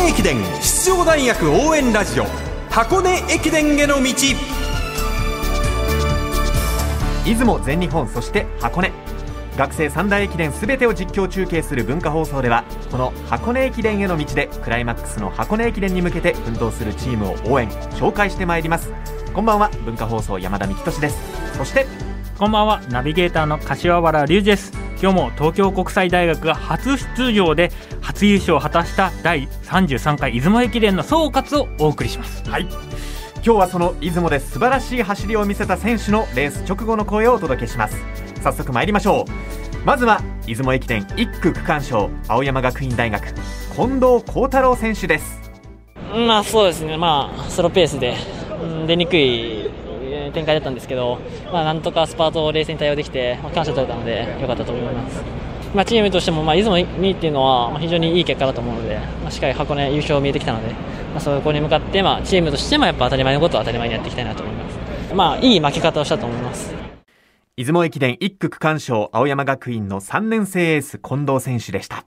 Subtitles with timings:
[0.00, 2.24] 根駅伝出場大学応援ラジオ
[2.70, 4.14] 箱根駅伝への道。
[7.26, 8.92] 出雲全日本そして箱根。
[9.58, 18.90] 学生三大駅伝すべてを実況中継する文化放送ではこの箱根駅伝への道でクライマックスの箱根駅伝に向けて奮闘するチームを応援紹介してまいります。
[19.34, 21.18] こんばんは文化放送山田美希俊です。
[21.58, 21.86] そして
[22.38, 24.79] こんばんはナビゲーターの柏原隆二です。
[25.02, 27.72] 今日も東京国際大学が初出場で
[28.02, 32.48] 初優勝を果たした第33回出雲駅伝の総括をお送りします。
[32.50, 32.66] はい。
[33.36, 37.96] 今日はその出雲で素晴らしい走りを見せた選手のレース直後の声をお届けします。
[38.42, 39.86] 早速参りましょう。
[39.86, 43.24] まずは出雲駅伝1区区間賞青山学院大学
[43.74, 45.40] 近藤幸太郎選手です。
[46.12, 48.16] まあそうですね、まあ、スローペースで
[48.86, 49.70] 出にくい
[50.30, 51.18] 展開だったんですけど、
[51.52, 55.22] まあ、なんとかスパートを冷静に対応できて、まあ、感謝取れたので良かったと思います。
[55.74, 65.14] まあ、チームとしても、まあ、出雲2位っていうのは非常にいい結果だと思うので、まあ、しっかり箱根優勝見えてきたので、まあ、そこに向かって、まあ、チームとしてもやっぱ当たり前のことは当たり前にやっていきたいなと思います。
[65.14, 66.74] まあ、いい負け方をしたと思います。
[67.56, 72.04] 出雲駅伝1区区間賞青山学院の3年生エース近藤選手でした。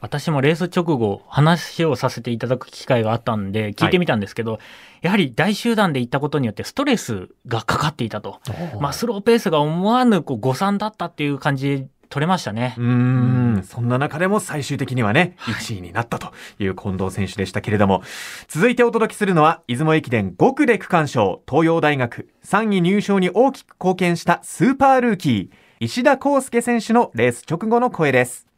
[0.00, 4.60] 私もレース直後話をさせていただく機会があったんで聞いてみたんですけど、はい、
[5.02, 8.40] やはり大集団で行ったことによってストレスがかかっていたと。
[8.80, 12.74] まあスローペースが思わぬこう誤算だったっていう感じ取れましたね。
[12.76, 18.02] うん、そんな中でも最終的にはね、1位になったという近藤選手でしたけれども、
[18.48, 28.49] 続いてお届けするのは、出雲駅伝5区で区間賞、東洋大学、3位入賞に大きく貢献したスーパールーキー、石田康介選手のレース直後の声です。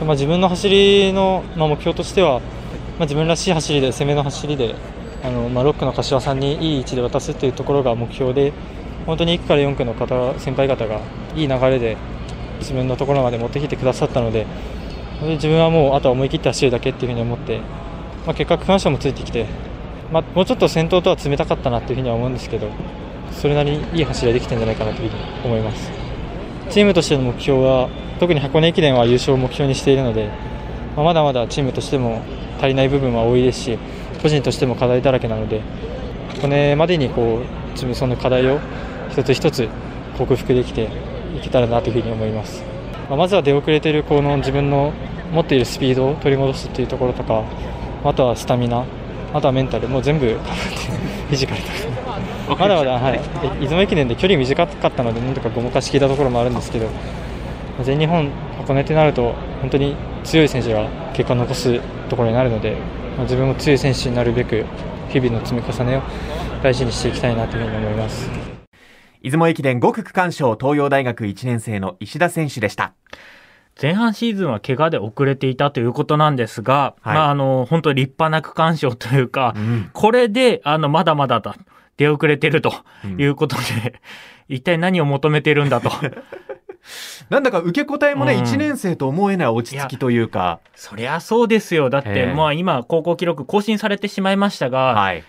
[0.00, 2.44] まあ、自分の走りの、まあ、目標としては、ま
[3.00, 4.74] あ、自分らしい走りで、攻めの走りで、
[5.24, 8.52] あのまあ、6区の柏さんにいい位置で渡すというところが目標で、
[9.06, 11.00] 本当に1区から4区の方先輩方が
[11.34, 11.96] いい流れで
[12.60, 14.46] 自分のところまで持ってきてくださったので、
[15.22, 17.58] 自分はもうあとは思い切って走るだけっていうふうに思って、
[18.26, 19.46] まあ、結果、区間賞もついてきて、
[20.12, 22.68] まあ、もうちょっと先頭とは冷たかったなというふうには思うんですけど、
[23.32, 26.07] それなりにいい走りができてるんじゃないかなというふうに思います。
[26.70, 27.88] チームとしての目標は
[28.20, 30.30] 特に箱根駅伝は優勝を目標にしているので、
[30.96, 32.22] まあ、まだまだチームとしても
[32.58, 33.78] 足りない部分は多いですし
[34.22, 35.62] 個人としても課題だらけなので
[36.34, 38.60] 箱根までにこう自分その課題を
[39.10, 39.68] 一つ一つ
[40.18, 40.90] 克服できて
[41.36, 42.62] いけたらなというふうに思います、
[43.08, 44.92] まあ、まずは出遅れているこの自分の
[45.32, 47.44] 持っているスピードを取り戻すというところとか
[48.04, 48.84] あとはスタミナ
[49.32, 52.18] あとはメンタルもう全部フィジカルとか
[52.56, 53.20] まだまだ、はい、
[53.60, 56.88] 出雲駅伝で距離短かったのでなんとかごまかしきたところもあるんですけど
[57.84, 59.94] 全日本、箱根ってなると本当に
[60.24, 62.76] 強い選手が結果を残すところになるので、
[63.16, 64.64] まあ、自分も強い選手になるべく
[65.10, 66.02] 日々の積み重ねを
[66.62, 68.28] 大事にしていきたいなというふうに思います。
[69.22, 72.94] 出雲駅伝5区区間賞東洋大学1年生の石田選手でした。
[73.80, 81.54] 前半シーズンは怪我で遅れていたということなんですが、はい、まあ、あの本当に立派な区間賞というか、うん、これであのまだまだだ
[81.98, 82.72] 出遅れてると
[83.18, 83.62] いうことで、
[84.48, 85.90] うん、一体何を求めてるんだと。
[87.28, 90.60] なんだか受け答えもね、うん、1年生と思えない落ち着きというか。
[90.74, 91.90] そりゃそうですよ。
[91.90, 95.24] だって、まあ今、高校記録更新されてしまいましたが、はい、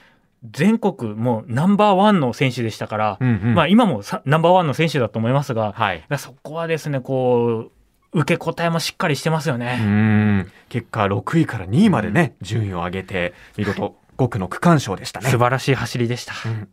[0.50, 7.72] 全国もうナンバーワンの選手でしたから、うんうん、まあ今もナンバーワンの選手だと思いますが、はい、そこはですね、こ
[8.14, 10.48] う、受け答えもしっかりしてますよね。
[10.70, 15.30] 結果6位から2位までね、順位を上げて、見事5区の区間賞でしたね。
[15.30, 16.34] 素晴らしい走りでした。
[16.46, 16.68] うん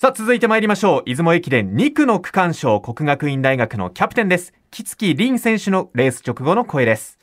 [0.00, 1.02] さあ、続いて参りましょう。
[1.06, 4.54] 出雲駅伝2区の区間賞、国学院大学のキャプテンです。
[4.70, 7.18] 木月凛選手のレース直後の声です。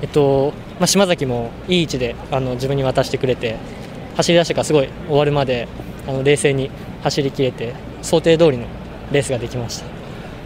[0.00, 3.58] えっと、まあ、島崎もいい位置であの自分に渡してくれて、
[4.16, 5.68] 走り出してからすごい終わるまで
[6.08, 6.70] あの冷静に
[7.02, 8.68] 走り切れて、想定通りの
[9.12, 9.86] レースができました。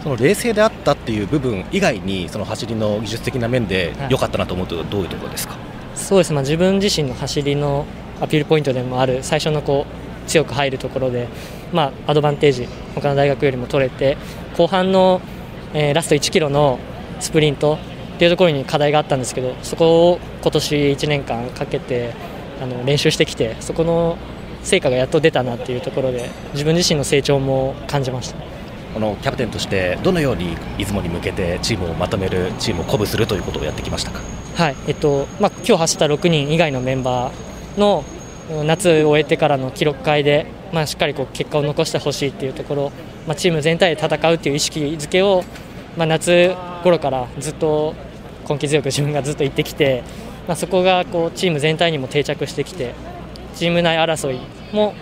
[0.03, 7.87] その冷静であったっていう部分以外に、その走りの技術的な面で良かったなと思うと、どういうところですか、はい、そうですね、まあ、自分自身の走りの
[8.21, 11.29] アピールポイントでもある最初のこう強く入るところで、
[11.73, 14.17] まあ、アドバンテージ他の大学よりも取れて
[14.57, 15.21] 後半の、
[15.75, 16.79] えー、ラスト1キロの
[17.21, 17.79] スプリント
[18.17, 22.15] っていうところに課題があったんですけどそこを今年1年間かけて
[22.61, 24.19] あの練習してきてそこの
[24.63, 28.59] 成果がやっと出たなっていうところで自分自身の成長も感じました。
[28.95, 34.21] このキャプテンとしてどのように出雲に向けてチームをまとめるチームを鼓舞するということをやってきましたか、
[34.57, 37.48] はいえっとまあ、今日走った6人以外のメンバー
[37.79, 38.05] の
[38.65, 42.93] 夏を終えてからの記録会でまあ、しっかりこう結果を残してほしいっていうところ、
[43.27, 45.45] まあ、チーム全体で戦うっていう意識づけを、
[45.97, 47.95] まあ、夏頃からずっと
[48.49, 50.03] 根気強く自分がずっと言ってきて、
[50.47, 52.95] まあ、そこがこうチーム全体にも定着してきて
[53.55, 54.41] チーム内争い
[54.73, 54.95] も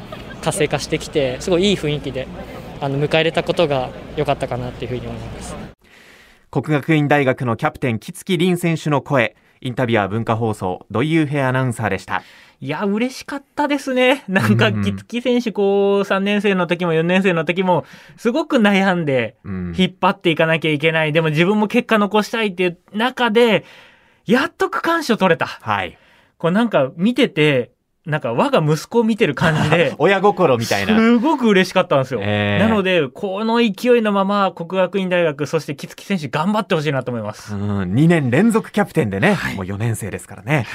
[0.43, 2.29] 活性化してきてすごいいい雰囲気で
[2.81, 5.57] あの迎え入れたことが良かったかなっていうふうに思います。
[6.51, 9.35] 国学院大学のキャプテン木月凛選手の声。
[9.61, 12.23] インタビュアー文化放送土井優平アナウンサーでした
[12.61, 14.25] いや、嬉しかったですね。
[14.29, 17.85] なんか、木月選手、こう、3年生の時も4年生の時も、
[18.17, 21.13] すごく悩んで、引っ張っていかなきゃいけない。
[21.13, 23.65] でも自分も結果残したいっていう中で、
[24.25, 25.47] やっと区間賞取れた。
[25.47, 25.99] はい。
[26.39, 27.73] こうなんか見てて、
[28.07, 30.97] なんか我が息子を見てる感じで 親心みたいな。
[30.97, 37.55] すごく嬉しかったんですよ、えー、なのでこの勢いのまま国学院大学そして木月選手頑張ってほしいなと思います。
[37.55, 40.67] うん2年連続キャプテンでね、はい、もう4年生ですからね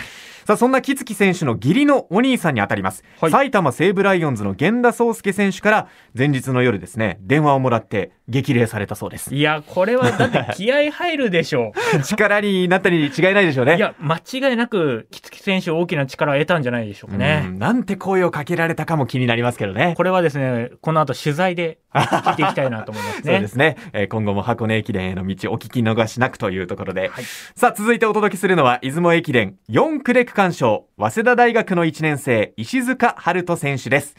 [0.46, 9.36] さあそんな木月選手の義理のお兄さんにあたります、はい、埼玉西武ライオンズの源田壮介選手から前日の夜ですね電話をもらって激励されたそうです。
[9.36, 12.02] いやこれはだって 気合入るでしょう。
[12.02, 13.76] 力になったに違いないでしょうね。
[13.76, 17.52] いや間違いなく木月選手大きな力を得たんじゃないでしょうかね。
[17.58, 19.94] なんて声をかけられたかも気になりますけどね。
[19.98, 23.22] これはですねこの後取材で聞いていきたいなと思いますね。
[23.36, 27.24] そうですね、えー、今後も箱根駅伝への道お聞き逃しなくというところで、はい、
[27.56, 34.16] さあ続いてお届けするのは出雲駅伝4区で区間賞早稲田大学の1年生石塚春人選手です。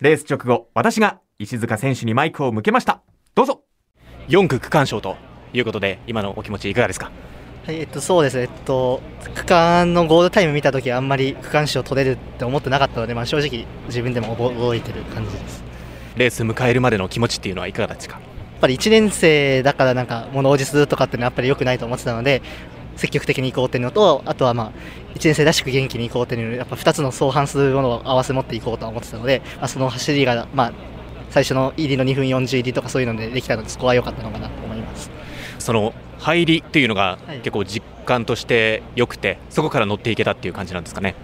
[0.00, 3.02] レース直後私が石塚選手にマイクを向けました。
[3.36, 3.62] どうぞ。
[4.26, 5.16] 4区区間賞と
[5.52, 7.12] いうことで今のお気持ちいかがですか？
[7.66, 9.00] はいえっと、そうですね、えっと、
[9.36, 15.62] 区間のゴールタイム見たとき、あんまり区間賞取れるって思ってなかったので、まあ、正直、自分でも覚えてる感じです。
[16.16, 18.16] レース迎えるまでの気持ちっていうのはいかがですか？
[18.16, 22.42] やっぱり1年生だから、なんか物おじするとかっていうのはやっぱり良くないと思ってたので、
[22.96, 24.72] 積極的に行こうっていうのと、あとはまあ、
[25.14, 30.72] 1年生らしく元気に行こうっていうのやっぱ2つの相反するものを合わせ持っていこうと思ってたので、まあ、その走りが、まあ、
[31.30, 35.10] 最初の入りの2分40入りとかそういうのでできたので、そこは良かったのかなと思います。
[35.58, 41.14] その入りっていうのが結構実感として良くて、はい、そこから乗っていけたっていう感じなんですかね。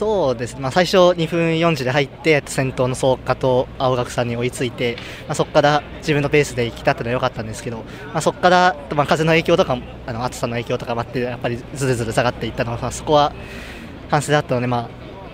[0.00, 4.96] そうですね、まあ、最初2分40で入って先頭の創価と青学さんに追いついて、
[5.28, 9.76] まあ、そこから自分のペースで行きたってのは良かったんですけど、まあ、そこから、まあ、風の影響とか
[10.06, 13.34] あの暑さの影響とかもあってやっぱりずるずる下がっていったのは、まあ、そこは
[14.08, 14.88] 反省だったので、ま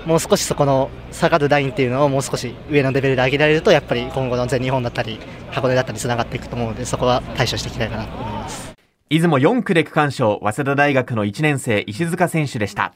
[0.04, 5.20] あ、もう少しそこの下がるラインっていうのをもう少し上のレベルで上げられるとやっぱり今後の全日本だったり
[5.52, 8.74] 箱根だったりつながっていくと思うのでそこは対処していきたいかなと思います
[9.10, 12.92] 出雲4区で区間賞早稲田大学の1年生石塚選手でした。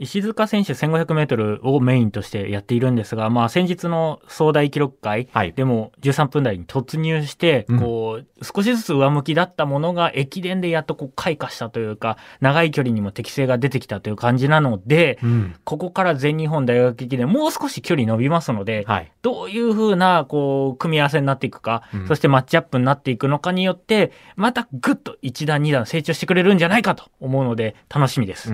[0.00, 28.50] 石塚選手1500メートルをメインとしてやっているんですが、まあ先日の総大記録会でも13分台に突入して、こう、少しずつ上向きだったものが駅伝でやっとこう開花したというか、長い距離にも適性が出てきたという感じなので、うん、ここから全日本大学駅伝もう少し距離伸びますので、はい、どういうふうな、こう、組み合わせになっていくか、うん、そしてマッチアップになっていくのかによって、またぐっと1段2段成長してくれるんじゃないかと思うので、楽しみです。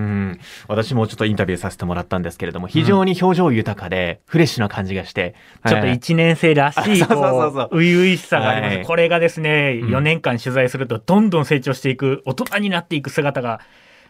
[0.67, 5.35] 私もちょっとンタビューさせてもらったんですけれども、非常に表情豊かで、フレッシュな感じがして、
[5.67, 8.77] ちょっと1年生らしい、こう、初々しさがあります。
[8.77, 13.61] はい、これがですね、4年間取材すると、どんどん成長していく、大人になっていく姿が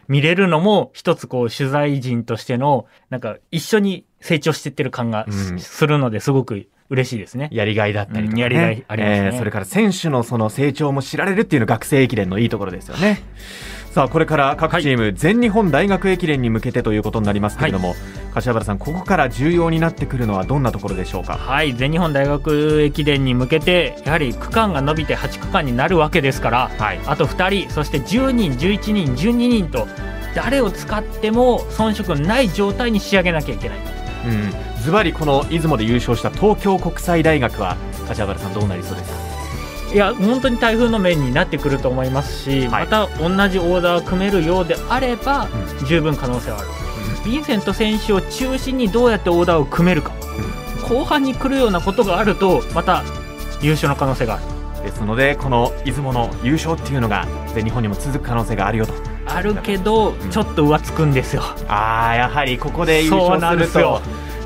[0.07, 5.27] 見れるのも、一つこう、取材人としての、なんか、一緒に成長していってる感が
[5.59, 7.35] するので、すごく嬉しいです。
[7.35, 7.49] ね。
[7.51, 13.21] やりがいだったりとか、ね、やりがいありますね、えー、それから選手のその成長も知られるっていうのが学生駅伝のいいところですよね。
[13.97, 17.97] さあこれから各チーム、はい、全日本大学駅伝に向けてということになりますけれども、はい、
[18.31, 21.35] 柏原さんここから重要になってくるのはどんなところでしょうか？
[21.35, 29.87] はい全日本大学駅伝に向けてやはり区間が伸びて8区間になるわけですから、はい、あと2人そして10人11人12人と
[30.35, 33.79] 誰を使っても遜色ない状態に仕上げなきゃいけない。
[34.27, 37.75] うん、ズバリこの出雲で優勝した東京国際大学は
[38.07, 39.26] 柏原さんどうなりそうですか？
[39.97, 45.49] いや本当に台風の面になってくると思いますし、はい、また同じオーダーを組めるようであれば、
[45.79, 50.13] うん、十分可能性はある、うん、ヴィンセント選手を中心にどうやってオーダーを組めるか、
[50.83, 53.01] うん、後半に来るようなことがあるとまた
[53.59, 54.43] 優勝の可能性がある。
[54.83, 57.25] ですのでこの出雲の優勝っていうのが
[57.55, 58.93] 全日本にも続く可能性があるよと。
[59.25, 61.41] あるけど、ちょっと浮つくんですよ。
[61.67, 63.99] ああやはりここで優勝すると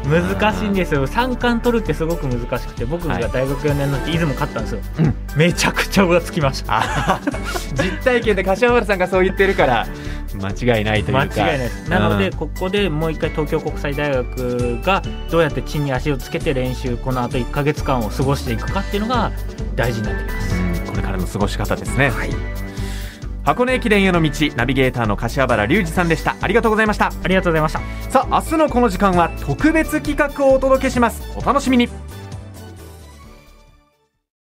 [0.05, 1.05] 難しいんですよ。
[1.07, 7.19] 三冠取るってすごく難しくて僕が大学4年の時出雲勝ったんですよ、うん、めちゃくちゃ浮つきました。
[7.75, 9.87] 実体験で柏原さんがそう言ってるから
[10.35, 11.21] 間違いないというか。
[11.21, 11.89] 間違いないです。
[11.89, 19.31] なのでここでもう一回東京国際大学がどうやって地に足をつけて練習このあと1か月間を過ごしていくかっていうのが
[19.75, 22.09] 大事になってきます、これからの過ごし方ですね。
[22.09, 22.70] はい
[23.43, 26.35] 箱根駅伝への道ナビゲーターの柏原隆二さんでした。
[26.41, 27.07] ありがとうございました。
[27.07, 27.81] ありがとうございました。
[28.11, 31.23] さあ明日のこの時間は特別企画をお届けします。
[31.35, 31.89] お楽しみに